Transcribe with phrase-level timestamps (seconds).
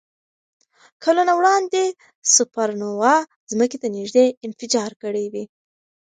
[1.03, 1.83] کلونه وړاندې
[2.35, 3.15] سوپرنووا
[3.51, 5.45] ځمکې ته نږدې انفجار کړی وي.